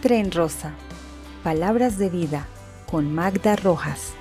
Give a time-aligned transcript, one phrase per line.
[0.00, 0.76] Tren Rosa.
[1.42, 2.46] Palabras de vida
[2.88, 4.12] con Magda Rojas.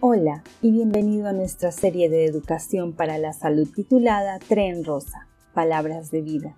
[0.00, 5.28] Hola y bienvenido a nuestra serie de educación para la salud titulada Tren Rosa.
[5.54, 6.56] Palabras de vida.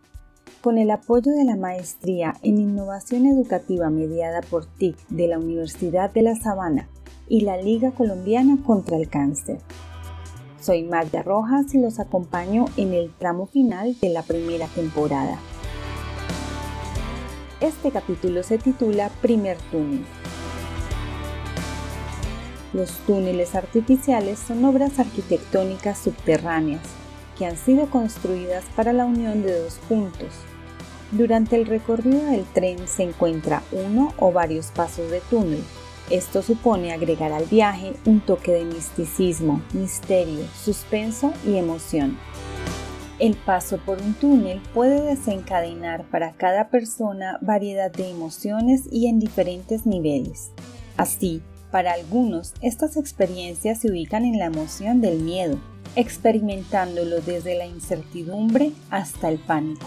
[0.63, 6.15] Con el apoyo de la maestría en innovación educativa mediada por TIC de la Universidad
[6.15, 6.89] de La Sabana
[7.29, 9.59] y la Liga Colombiana contra el Cáncer.
[10.65, 15.39] Soy Magda Rojas y los acompaño en el tramo final de la primera temporada.
[17.61, 20.07] Este capítulo se titula Primer túnel.
[22.73, 26.81] Los túneles artificiales son obras arquitectónicas subterráneas
[27.37, 30.33] que han sido construidas para la unión de dos puntos.
[31.13, 35.63] Durante el recorrido del tren se encuentra uno o varios pasos de túnel
[36.11, 42.19] esto supone agregar al viaje un toque de misticismo, misterio, suspenso y emoción.
[43.19, 49.21] El paso por un túnel puede desencadenar para cada persona variedad de emociones y en
[49.21, 50.51] diferentes niveles.
[50.97, 55.59] Así, para algunos, estas experiencias se ubican en la emoción del miedo,
[55.97, 59.87] experimentándolo desde la incertidumbre hasta el pánico.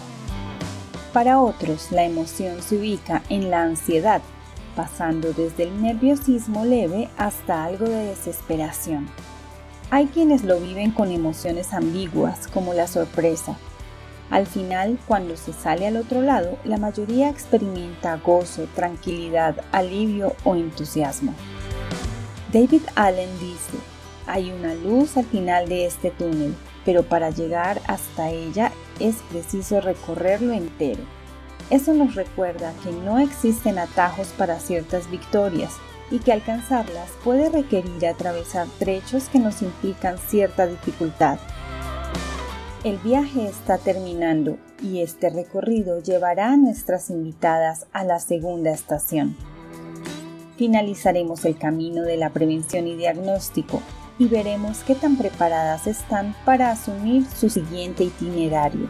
[1.12, 4.20] Para otros, la emoción se ubica en la ansiedad,
[4.76, 9.08] pasando desde el nerviosismo leve hasta algo de desesperación.
[9.90, 13.56] Hay quienes lo viven con emociones ambiguas como la sorpresa.
[14.30, 20.54] Al final, cuando se sale al otro lado, la mayoría experimenta gozo, tranquilidad, alivio o
[20.54, 21.32] entusiasmo.
[22.52, 23.78] David Allen dice,
[24.26, 29.80] hay una luz al final de este túnel, pero para llegar hasta ella es preciso
[29.80, 31.02] recorrerlo entero.
[31.70, 35.74] Eso nos recuerda que no existen atajos para ciertas victorias
[36.10, 41.38] y que alcanzarlas puede requerir atravesar trechos que nos implican cierta dificultad.
[42.84, 49.36] El viaje está terminando y este recorrido llevará a nuestras invitadas a la segunda estación.
[50.56, 53.82] Finalizaremos el camino de la prevención y diagnóstico
[54.18, 58.88] y veremos qué tan preparadas están para asumir su siguiente itinerario.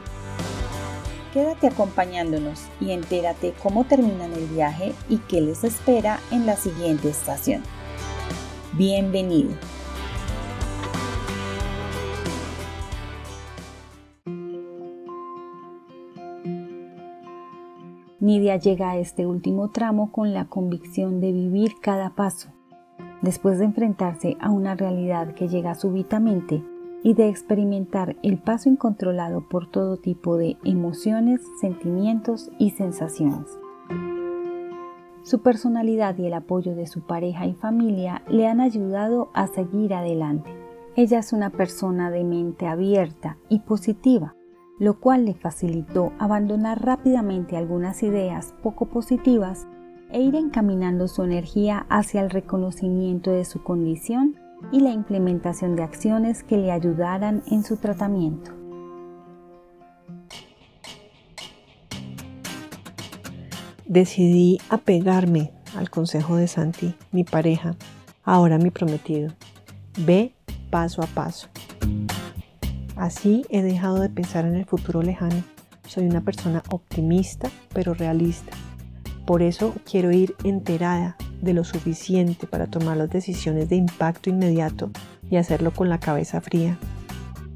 [1.32, 7.10] Quédate acompañándonos y entérate cómo terminan el viaje y qué les espera en la siguiente
[7.10, 7.62] estación.
[8.72, 9.50] Bienvenido.
[18.20, 22.48] Nidia llega a este último tramo con la convicción de vivir cada paso.
[23.20, 26.62] Después de enfrentarse a una realidad que llega súbitamente,
[27.02, 33.58] y de experimentar el paso incontrolado por todo tipo de emociones, sentimientos y sensaciones.
[35.22, 39.92] Su personalidad y el apoyo de su pareja y familia le han ayudado a seguir
[39.94, 40.50] adelante.
[40.96, 44.34] Ella es una persona de mente abierta y positiva,
[44.78, 49.68] lo cual le facilitó abandonar rápidamente algunas ideas poco positivas
[50.10, 54.36] e ir encaminando su energía hacia el reconocimiento de su condición
[54.72, 58.52] y la implementación de acciones que le ayudaran en su tratamiento.
[63.86, 67.74] Decidí apegarme al consejo de Santi, mi pareja,
[68.22, 69.32] ahora mi prometido.
[69.98, 70.34] Ve
[70.70, 71.48] paso a paso.
[72.96, 75.42] Así he dejado de pensar en el futuro lejano.
[75.86, 78.52] Soy una persona optimista pero realista.
[79.24, 84.90] Por eso quiero ir enterada de lo suficiente para tomar las decisiones de impacto inmediato
[85.30, 86.78] y hacerlo con la cabeza fría.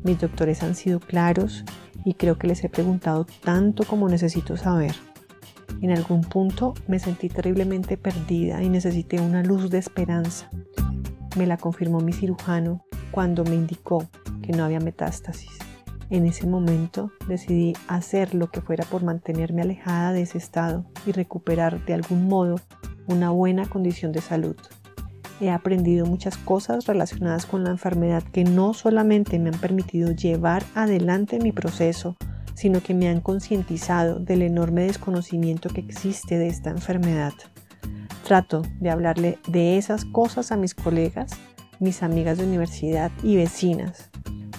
[0.03, 1.65] Mis doctores han sido claros
[2.05, 4.95] y creo que les he preguntado tanto como necesito saber.
[5.81, 10.51] En algún punto me sentí terriblemente perdida y necesité una luz de esperanza.
[11.37, 14.09] Me la confirmó mi cirujano cuando me indicó
[14.43, 15.51] que no había metástasis.
[16.11, 21.13] En ese momento decidí hacer lo que fuera por mantenerme alejada de ese estado y
[21.13, 22.57] recuperar de algún modo
[23.07, 24.57] una buena condición de salud.
[25.41, 30.65] He aprendido muchas cosas relacionadas con la enfermedad que no solamente me han permitido llevar
[30.75, 32.17] adelante mi proceso,
[32.55, 37.33] sino que me han concientizado del enorme desconocimiento que existe de esta enfermedad.
[38.25, 41.33] Trato de hablarle de esas cosas a mis colegas,
[41.81, 44.11] mis amigas de universidad y vecinas.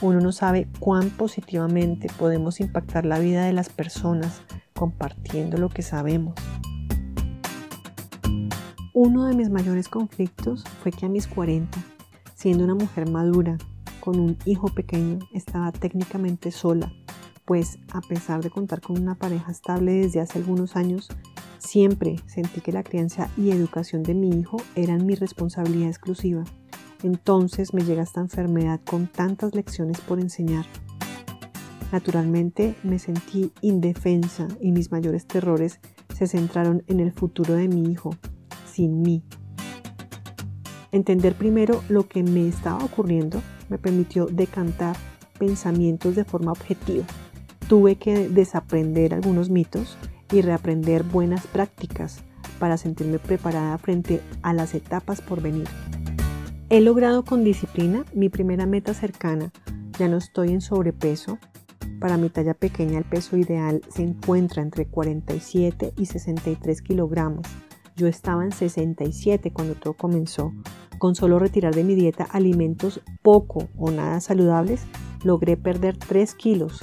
[0.02, 4.42] Uno no sabe cuán positivamente podemos impactar la vida de las personas
[4.74, 6.34] compartiendo lo que sabemos.
[8.96, 11.84] Uno de mis mayores conflictos fue que a mis 40,
[12.36, 13.58] siendo una mujer madura,
[14.00, 16.94] con un hijo pequeño, estaba técnicamente sola,
[17.44, 21.10] pues a pesar de contar con una pareja estable desde hace algunos años,
[21.58, 26.44] siempre sentí que la crianza y educación de mi hijo eran mi responsabilidad exclusiva.
[27.02, 30.68] Entonces me llega esta enfermedad con tantas lecciones por enseñar.
[31.92, 35.80] Naturalmente me sentí indefensa y mis mayores terrores
[36.14, 38.16] se centraron en el futuro de mi hijo,
[38.74, 39.24] sin mí.
[40.92, 44.96] Entender primero lo que me estaba ocurriendo me permitió decantar
[45.40, 47.06] pensamientos de forma objetiva.
[47.68, 49.98] Tuve que desaprender algunos mitos
[50.32, 52.22] y reaprender buenas prácticas
[52.60, 55.68] para sentirme preparada frente a las etapas por venir.
[56.70, 59.52] He logrado con disciplina mi primera meta cercana.
[60.00, 61.38] Ya no estoy en sobrepeso.
[62.00, 67.48] Para mi talla pequeña el peso ideal se encuentra entre 47 y 63 kilogramos.
[67.96, 70.52] Yo estaba en 67 cuando todo comenzó.
[70.98, 74.86] Con solo retirar de mi dieta alimentos poco o nada saludables,
[75.24, 76.82] logré perder 3 kilos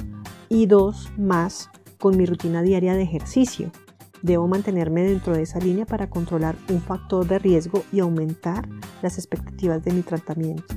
[0.48, 3.70] y 2 más con mi rutina diaria de ejercicio.
[4.22, 8.68] Debo mantenerme dentro de esa línea para controlar un factor de riesgo y aumentar
[9.02, 10.74] las expectativas de mi tratamiento.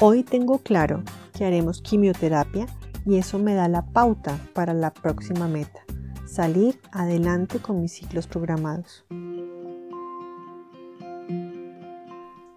[0.00, 1.02] Hoy tengo claro
[1.32, 2.66] que haremos quimioterapia
[3.04, 5.80] y eso me da la pauta para la próxima meta,
[6.36, 9.06] salir adelante con mis ciclos programados.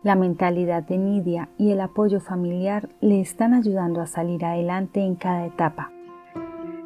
[0.04, 5.16] La mentalidad de Nidia y el apoyo familiar le están ayudando a salir adelante en
[5.16, 5.94] cada etapa.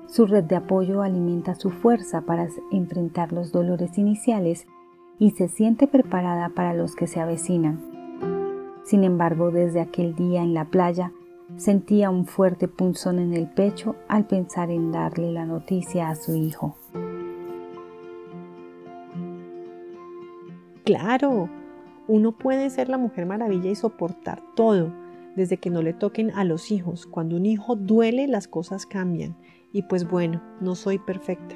[0.05, 4.67] Su red de apoyo alimenta su fuerza para enfrentar los dolores iniciales
[5.17, 7.81] y se siente preparada para los que se avecinan.
[8.83, 11.11] Sin embargo, desde aquel día en la playa,
[11.55, 16.35] sentía un fuerte punzón en el pecho al pensar en darle la noticia a su
[16.35, 16.75] hijo.
[20.83, 21.49] Claro,
[22.07, 24.93] uno puede ser la mujer maravilla y soportar todo,
[25.35, 27.05] desde que no le toquen a los hijos.
[27.05, 29.35] Cuando un hijo duele, las cosas cambian
[29.71, 31.55] y pues bueno, no soy perfecta.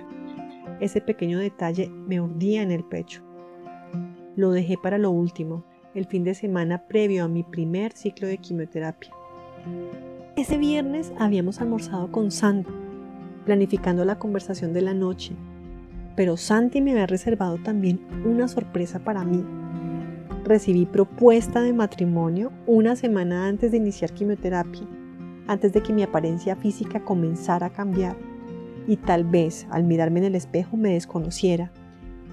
[0.80, 3.22] Ese pequeño detalle me urdía en el pecho.
[4.36, 5.64] Lo dejé para lo último,
[5.94, 9.12] el fin de semana previo a mi primer ciclo de quimioterapia.
[10.36, 12.72] Ese viernes habíamos almorzado con Santi,
[13.46, 15.36] planificando la conversación de la noche,
[16.18, 19.46] pero Santi me había reservado también una sorpresa para mí.
[20.44, 24.86] Recibí propuesta de matrimonio una semana antes de iniciar quimioterapia
[25.48, 28.16] antes de que mi apariencia física comenzara a cambiar
[28.88, 31.72] y tal vez al mirarme en el espejo me desconociera.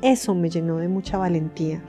[0.02, 1.82] Eso me llenó de mucha valentía.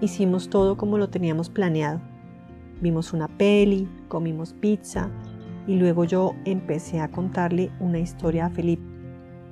[0.00, 2.00] Hicimos todo como lo teníamos planeado.
[2.80, 5.10] Vimos una peli, comimos pizza
[5.66, 8.89] y luego yo empecé a contarle una historia a Felipe.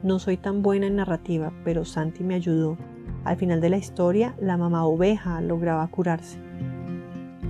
[0.03, 2.77] No soy tan buena en narrativa, pero Santi me ayudó.
[3.25, 6.39] Al final de la historia, la mamá oveja lograba curarse.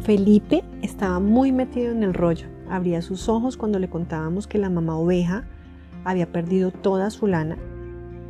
[0.00, 2.46] Felipe estaba muy metido en el rollo.
[2.70, 5.44] Abría sus ojos cuando le contábamos que la mamá oveja
[6.04, 7.58] había perdido toda su lana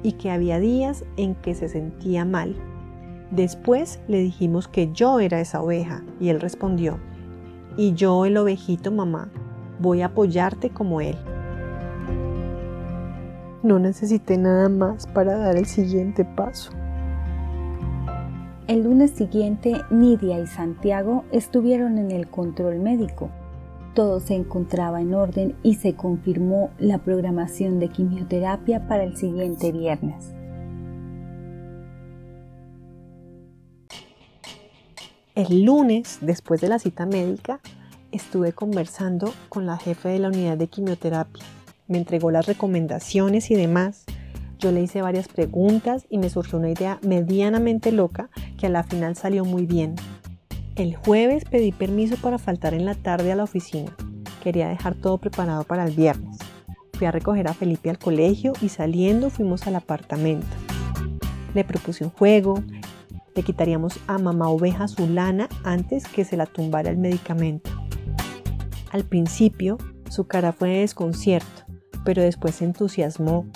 [0.02, 2.56] y que había días en que se sentía mal.
[3.30, 6.98] Después le dijimos que yo era esa oveja y él respondió,
[7.76, 9.28] y yo el ovejito mamá,
[9.78, 11.16] voy a apoyarte como él.
[13.68, 16.70] No necesité nada más para dar el siguiente paso.
[18.66, 23.28] El lunes siguiente, Nidia y Santiago estuvieron en el control médico.
[23.94, 29.70] Todo se encontraba en orden y se confirmó la programación de quimioterapia para el siguiente
[29.70, 30.32] viernes.
[35.34, 37.60] El lunes, después de la cita médica,
[38.12, 41.44] estuve conversando con la jefe de la unidad de quimioterapia.
[41.88, 44.04] Me entregó las recomendaciones y demás.
[44.58, 48.28] Yo le hice varias preguntas y me surgió una idea medianamente loca
[48.58, 49.94] que a la final salió muy bien.
[50.76, 53.96] El jueves pedí permiso para faltar en la tarde a la oficina.
[54.42, 56.36] Quería dejar todo preparado para el viernes.
[56.92, 60.46] Fui a recoger a Felipe al colegio y saliendo fuimos al apartamento.
[61.54, 62.62] Le propuse un juego,
[63.34, 67.70] le quitaríamos a mamá oveja su lana antes que se la tumbara el medicamento.
[68.90, 69.78] Al principio
[70.10, 71.67] su cara fue de desconcierto,
[72.04, 73.46] pero después se entusiasmó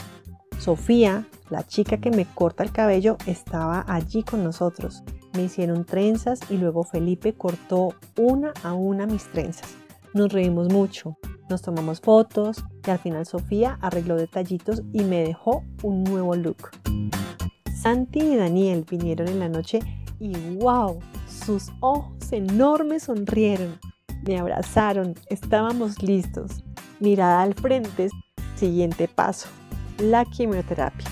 [0.63, 5.03] Sofía, la chica que me corta el cabello, estaba allí con nosotros.
[5.35, 9.75] Me hicieron trenzas y luego Felipe cortó una a una mis trenzas.
[10.15, 11.17] Nos reímos mucho,
[11.51, 16.71] nos tomamos fotos y al final Sofía arregló detallitos y me dejó un nuevo look.
[17.75, 19.81] Santi y Daniel vinieron en la noche
[20.21, 23.81] y wow, sus ojos enormes sonrieron.
[24.25, 26.63] Me abrazaron, estábamos listos.
[27.01, 28.09] Mirada al frente,
[28.63, 29.49] siguiente paso
[29.99, 31.09] la quimioterapia.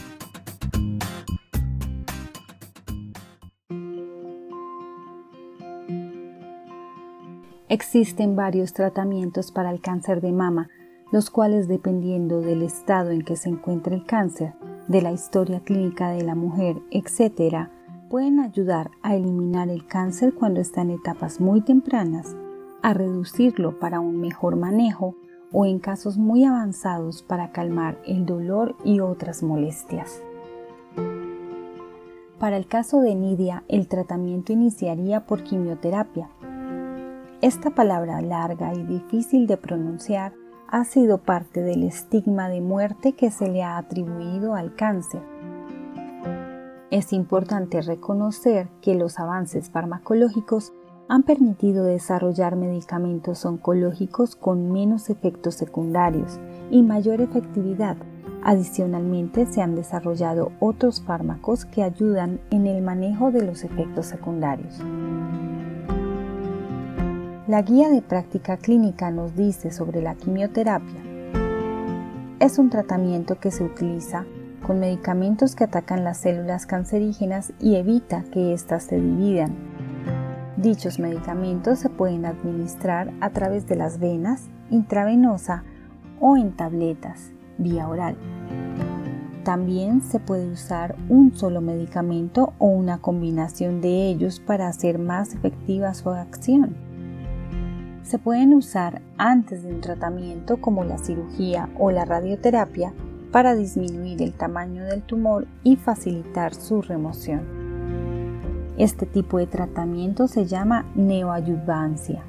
[7.69, 10.69] Existen varios tratamientos para el cáncer de mama,
[11.11, 14.55] los cuales dependiendo del estado en que se encuentre el cáncer,
[14.87, 17.69] de la historia clínica de la mujer, etc.,
[18.09, 22.37] pueden ayudar a eliminar el cáncer cuando está en etapas muy tempranas
[22.81, 25.17] a reducirlo para un mejor manejo
[25.53, 30.23] o en casos muy avanzados para calmar el dolor y otras molestias.
[32.39, 36.31] Para el caso de Nidia, el tratamiento iniciaría por quimioterapia.
[37.43, 40.33] Esta palabra larga y difícil de pronunciar
[40.69, 45.21] ha sido parte del estigma de muerte que se le ha atribuido al cáncer.
[46.91, 50.73] Es importante reconocer que los avances farmacológicos
[51.11, 56.39] han permitido desarrollar medicamentos oncológicos con menos efectos secundarios
[56.71, 57.97] y mayor efectividad.
[58.45, 64.79] Adicionalmente, se han desarrollado otros fármacos que ayudan en el manejo de los efectos secundarios.
[67.49, 71.03] La guía de práctica clínica nos dice sobre la quimioterapia.
[72.39, 74.27] Es un tratamiento que se utiliza
[74.65, 79.70] con medicamentos que atacan las células cancerígenas y evita que éstas se dividan.
[80.61, 85.65] Dichos medicamentos se pueden administrar a través de las venas, intravenosa
[86.21, 88.17] o en tabletas, vía oral.
[89.45, 95.35] También se puede usar un solo medicamento o una combinación de ellos para hacer más
[95.35, 96.91] efectiva su acción
[98.11, 102.93] se pueden usar antes de un tratamiento como la cirugía o la radioterapia
[103.31, 107.60] para disminuir el tamaño del tumor y facilitar su remoción.
[108.81, 112.23] Este tipo de tratamiento se llama neoayuvancia.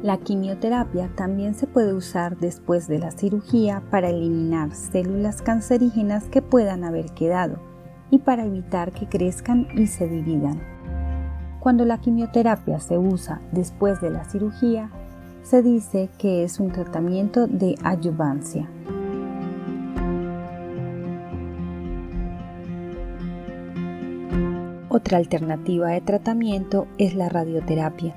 [0.00, 6.40] La quimioterapia también se puede usar después de la cirugía para eliminar células cancerígenas que
[6.40, 7.58] puedan haber quedado
[8.12, 10.62] y para evitar que crezcan y se dividan.
[11.58, 14.92] Cuando la quimioterapia se usa después de la cirugía,
[15.42, 18.68] se dice que es un tratamiento de adyuvancia.
[24.96, 28.16] Otra alternativa de tratamiento es la radioterapia,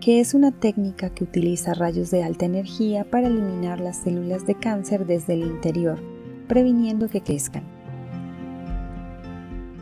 [0.00, 4.54] que es una técnica que utiliza rayos de alta energía para eliminar las células de
[4.54, 5.98] cáncer desde el interior,
[6.48, 7.64] previniendo que crezcan.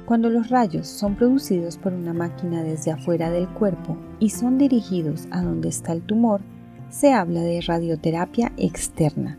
[0.05, 5.29] Cuando los rayos son producidos por una máquina desde afuera del cuerpo y son dirigidos
[5.31, 6.41] a donde está el tumor,
[6.89, 9.39] se habla de radioterapia externa.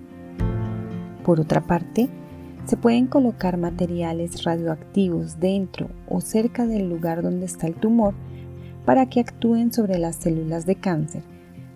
[1.26, 2.08] Por otra parte,
[2.66, 8.14] se pueden colocar materiales radioactivos dentro o cerca del lugar donde está el tumor
[8.86, 11.24] para que actúen sobre las células de cáncer.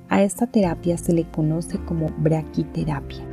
[0.10, 3.26] A esta terapia se le conoce como braquiterapia.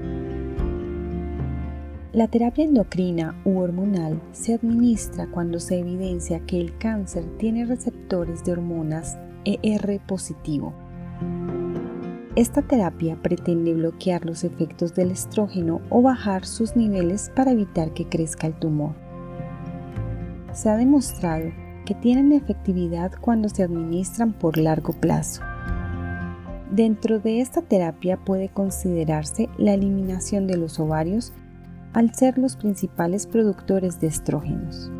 [2.12, 8.44] La terapia endocrina u hormonal se administra cuando se evidencia que el cáncer tiene receptores
[8.44, 10.72] de hormonas ER positivo.
[12.36, 18.08] Esta terapia pretende bloquear los efectos del estrógeno o bajar sus niveles para evitar que
[18.08, 18.92] crezca el tumor.
[20.52, 21.52] Se ha demostrado
[21.86, 25.42] que tienen efectividad cuando se administran por largo plazo.
[26.72, 31.32] Dentro de esta terapia puede considerarse la eliminación de los ovarios
[31.92, 34.90] al ser los principales productores de estrógenos.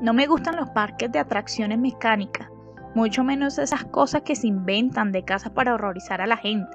[0.00, 2.48] No me gustan los parques de atracciones mecánicas,
[2.94, 6.74] mucho menos esas cosas que se inventan de casa para horrorizar a la gente.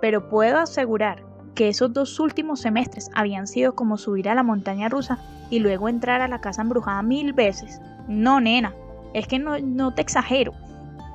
[0.00, 1.24] Pero puedo asegurar
[1.56, 5.18] que esos dos últimos semestres habían sido como subir a la montaña rusa
[5.50, 7.80] y luego entrar a la casa embrujada mil veces.
[8.06, 8.72] No, nena,
[9.12, 10.52] es que no, no te exagero.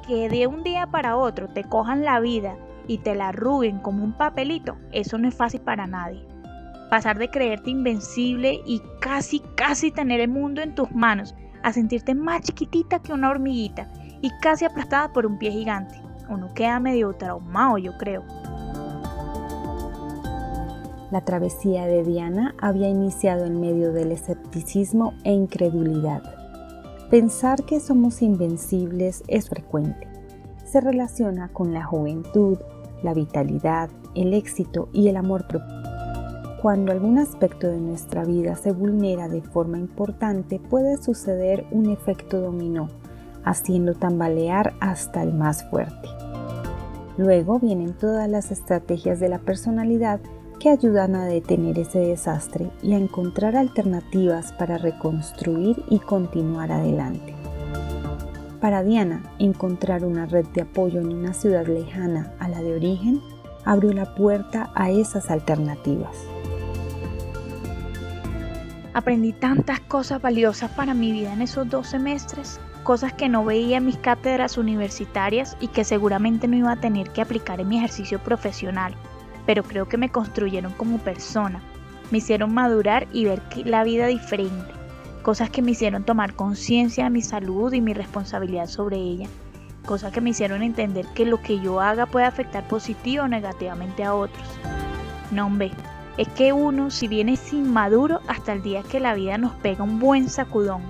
[0.05, 2.55] Que de un día para otro te cojan la vida
[2.87, 6.25] y te la arruguen como un papelito, eso no es fácil para nadie.
[6.89, 12.15] Pasar de creerte invencible y casi, casi tener el mundo en tus manos, a sentirte
[12.15, 13.91] más chiquitita que una hormiguita
[14.22, 15.96] y casi aplastada por un pie gigante.
[16.29, 18.24] Uno queda medio traumado, yo creo.
[21.12, 26.22] La travesía de Diana había iniciado en medio del escepticismo e incredulidad.
[27.10, 30.08] Pensar que somos invencibles es frecuente.
[30.65, 32.58] Se relaciona con la juventud,
[33.03, 35.76] la vitalidad, el éxito y el amor propio.
[36.61, 42.41] Cuando algún aspecto de nuestra vida se vulnera de forma importante, puede suceder un efecto
[42.41, 42.87] dominó,
[43.43, 46.09] haciendo tambalear hasta el más fuerte.
[47.17, 50.19] Luego vienen todas las estrategias de la personalidad
[50.59, 57.35] que ayudan a detener ese desastre y a encontrar alternativas para reconstruir y continuar adelante.
[58.59, 63.21] Para Diana, encontrar una red de apoyo en una ciudad lejana a la de origen
[63.63, 66.15] abrió la puerta a esas alternativas.
[68.97, 73.77] Aprendí tantas cosas valiosas para mi vida en esos dos semestres, cosas que no veía
[73.77, 77.77] en mis cátedras universitarias y que seguramente no iba a tener que aplicar en mi
[77.77, 78.95] ejercicio profesional,
[79.45, 81.61] pero creo que me construyeron como persona,
[82.09, 84.73] me hicieron madurar y ver la vida diferente,
[85.21, 89.27] cosas que me hicieron tomar conciencia de mi salud y mi responsabilidad sobre ella,
[89.85, 94.03] cosas que me hicieron entender que lo que yo haga puede afectar positivo o negativamente
[94.03, 94.47] a otros.
[95.29, 95.51] No,
[96.17, 99.83] es que uno si viene sin maduro hasta el día que la vida nos pega
[99.83, 100.81] un buen sacudón.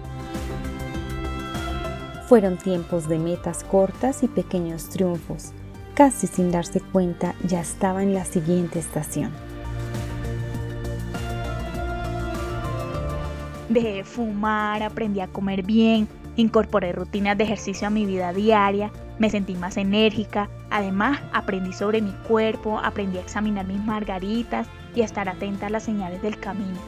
[2.28, 5.52] Fueron tiempos de metas cortas y pequeños triunfos.
[5.94, 9.32] Casi sin darse cuenta ya estaba en la siguiente estación.
[13.70, 16.08] Dejé de fumar, aprendí a comer bien,
[16.38, 22.02] incorporé rutinas de ejercicio a mi vida diaria, me sentí más enérgica, además aprendí sobre
[22.02, 24.68] mi cuerpo, aprendí a examinar mis margaritas
[24.98, 26.80] y estar atenta a las señales del camino.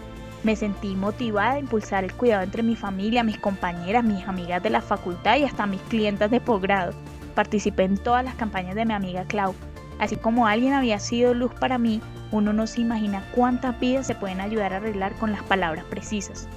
[0.41, 4.71] Me sentí motivada a impulsar el cuidado entre mi familia, mis compañeras, mis amigas de
[4.71, 6.93] la facultad y hasta mis clientes de posgrado.
[7.35, 9.53] Participé en todas las campañas de mi amiga Clau.
[9.99, 12.01] Así como alguien había sido luz para mí,
[12.31, 16.47] uno no se imagina cuántas vidas se pueden ayudar a arreglar con las palabras precisas.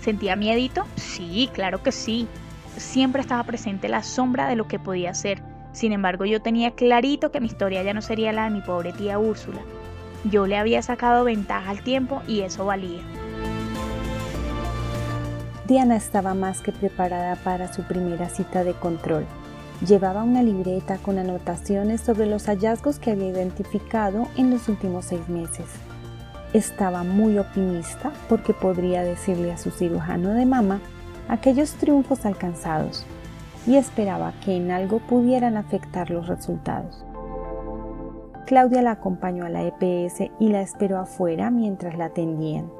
[0.00, 0.84] ¿Sentía miedito?
[0.96, 2.28] Sí, claro que sí.
[2.76, 5.40] Siempre estaba presente la sombra de lo que podía ser.
[5.72, 8.92] Sin embargo, yo tenía clarito que mi historia ya no sería la de mi pobre
[8.92, 9.60] tía Úrsula.
[10.24, 13.02] Yo le había sacado ventaja al tiempo y eso valía.
[15.66, 19.26] Diana estaba más que preparada para su primera cita de control.
[19.86, 25.28] Llevaba una libreta con anotaciones sobre los hallazgos que había identificado en los últimos seis
[25.28, 25.66] meses.
[26.52, 30.80] Estaba muy optimista porque podría decirle a su cirujano de mama
[31.28, 33.04] aquellos triunfos alcanzados
[33.66, 37.04] y esperaba que en algo pudieran afectar los resultados.
[38.48, 42.72] Claudia la acompañó a la EPS y la esperó afuera mientras la atendían.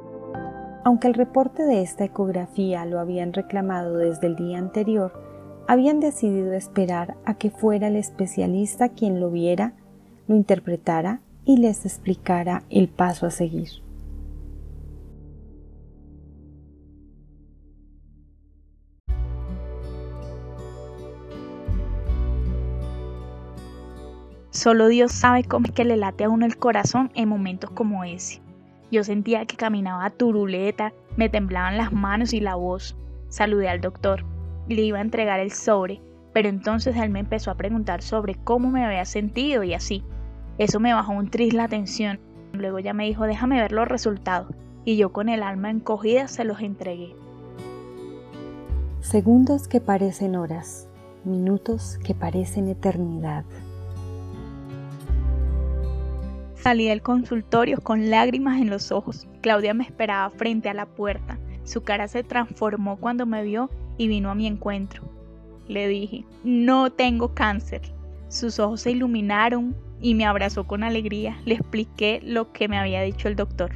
[0.82, 5.12] Aunque el reporte de esta ecografía lo habían reclamado desde el día anterior,
[5.68, 9.74] habían decidido esperar a que fuera el especialista quien lo viera,
[10.26, 13.68] lo interpretara y les explicara el paso a seguir.
[24.58, 28.02] Solo Dios sabe cómo es que le late a uno el corazón en momentos como
[28.02, 28.42] ese.
[28.90, 32.96] Yo sentía que caminaba turuleta, me temblaban las manos y la voz.
[33.28, 34.24] Saludé al doctor.
[34.68, 36.00] Le iba a entregar el sobre,
[36.32, 40.02] pero entonces él me empezó a preguntar sobre cómo me había sentido y así.
[40.58, 42.18] Eso me bajó un tris la tensión.
[42.52, 44.52] Luego ya me dijo, déjame ver los resultados.
[44.84, 47.14] Y yo con el alma encogida se los entregué.
[49.02, 50.88] Segundos que parecen horas,
[51.22, 53.44] minutos que parecen eternidad.
[56.68, 59.26] Salí del consultorio con lágrimas en los ojos.
[59.40, 61.38] Claudia me esperaba frente a la puerta.
[61.64, 65.02] Su cara se transformó cuando me vio y vino a mi encuentro.
[65.66, 67.80] Le dije, no tengo cáncer.
[68.28, 71.40] Sus ojos se iluminaron, y me abrazó con alegría.
[71.46, 73.70] Le expliqué lo que me había dicho el doctor.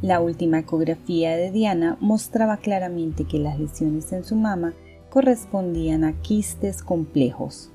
[0.00, 4.72] La última ecografía de Diana mostraba claramente que las lesiones en su mama
[5.10, 7.70] correspondían a quistes complejos.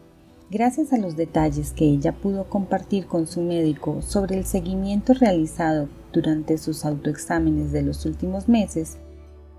[0.49, 5.89] Gracias a los detalles que ella pudo compartir con su médico sobre el seguimiento realizado
[6.13, 8.97] durante sus autoexámenes de los últimos meses,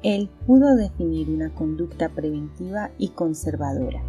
[0.03, 4.03] él pudo definir una conducta preventiva y conservadora.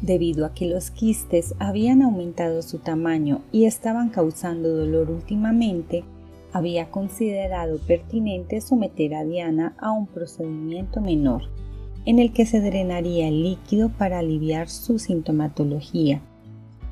[0.00, 6.04] Debido a que los quistes habían aumentado su tamaño y estaban causando dolor últimamente,
[6.52, 11.42] había considerado pertinente someter a Diana a un procedimiento menor,
[12.04, 16.22] en el que se drenaría el líquido para aliviar su sintomatología,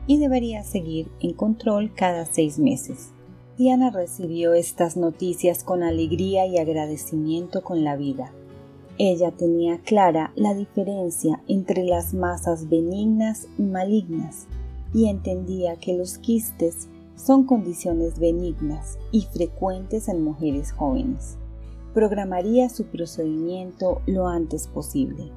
[0.07, 3.11] y debería seguir en control cada seis meses.
[3.59, 8.33] Diana recibió estas noticias con alegría y agradecimiento con la vida.
[8.99, 14.47] Ella tenía clara la diferencia entre las masas benignas y malignas
[14.94, 21.37] y entendía que los quistes son condiciones benignas y frecuentes en mujeres jóvenes.
[21.94, 25.33] Programaría su procedimiento lo antes posible.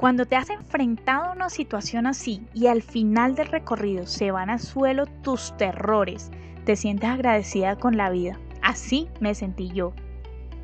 [0.00, 4.48] Cuando te has enfrentado a una situación así y al final del recorrido se van
[4.48, 6.30] a suelo tus terrores,
[6.64, 8.40] te sientes agradecida con la vida.
[8.62, 9.92] Así me sentí yo.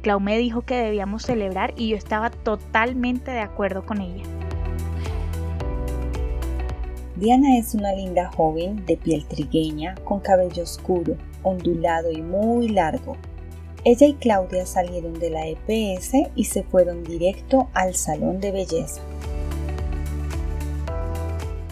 [0.01, 4.25] Clau me dijo que debíamos celebrar y yo estaba totalmente de acuerdo con ella.
[7.17, 13.17] Diana es una linda joven de piel trigueña, con cabello oscuro, ondulado y muy largo.
[13.85, 19.01] Ella y Claudia salieron de la EPS y se fueron directo al salón de belleza.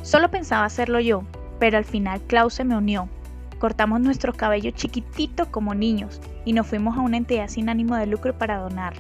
[0.01, 1.25] Solo pensaba hacerlo yo,
[1.59, 3.11] pero al final Klaus se me unió.
[3.59, 8.07] Cortamos nuestros cabellos chiquititos como niños y nos fuimos a una entidad sin ánimo de
[8.07, 8.95] lucro para donar.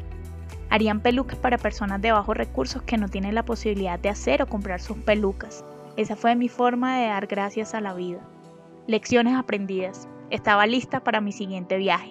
[0.68, 4.46] Harían pelucas para personas de bajos recursos que no tienen la posibilidad de hacer o
[4.46, 5.64] comprar sus pelucas.
[5.96, 8.18] Esa fue mi forma de dar gracias a la vida.
[8.88, 10.08] Lecciones aprendidas.
[10.28, 12.10] Estaba lista para mi siguiente viaje.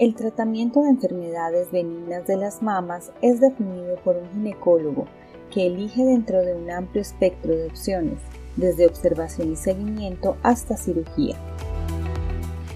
[0.00, 5.06] El tratamiento de enfermedades benignas de las mamas es definido por un ginecólogo
[5.52, 8.18] que elige dentro de un amplio espectro de opciones,
[8.56, 11.36] desde observación y seguimiento hasta cirugía.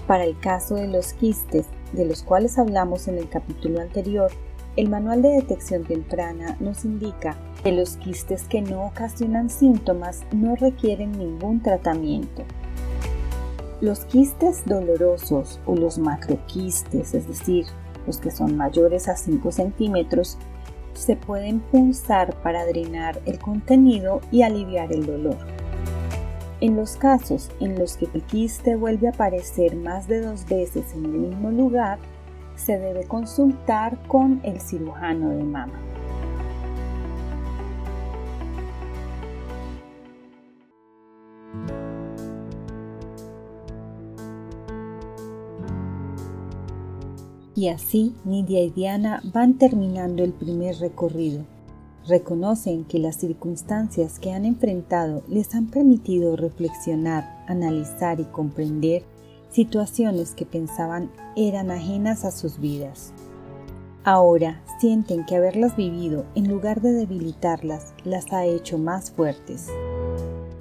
[0.07, 4.31] Para el caso de los quistes, de los cuales hablamos en el capítulo anterior,
[4.77, 10.55] el manual de detección temprana nos indica que los quistes que no ocasionan síntomas no
[10.55, 12.43] requieren ningún tratamiento.
[13.81, 17.65] Los quistes dolorosos o los macroquistes, es decir,
[18.05, 20.37] los que son mayores a 5 centímetros,
[20.93, 25.37] se pueden punzar para drenar el contenido y aliviar el dolor.
[26.61, 30.93] En los casos en los que el quiste vuelve a aparecer más de dos veces
[30.93, 31.99] en el mismo lugar,
[32.55, 35.79] se debe consultar con el cirujano de mama.
[47.59, 51.43] Y así Nidia y Diana van terminando el primer recorrido.
[52.07, 59.03] Reconocen que las circunstancias que han enfrentado les han permitido reflexionar, analizar y comprender
[59.51, 63.11] situaciones que pensaban eran ajenas a sus vidas.
[64.05, 69.67] Ahora sienten que haberlas vivido, en lugar de debilitarlas, las ha hecho más fuertes.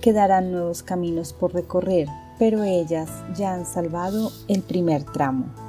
[0.01, 2.09] Quedarán nuevos caminos por recorrer,
[2.41, 5.68] pero ellas ya han salvado el primer tramo.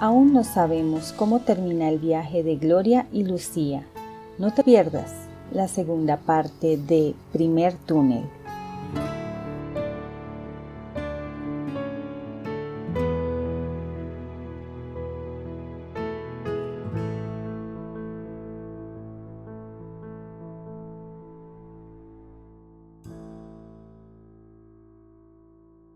[0.00, 3.84] Aún no sabemos cómo termina el viaje de Gloria y Lucía.
[4.38, 5.12] No te pierdas
[5.50, 8.22] la segunda parte de Primer Túnel.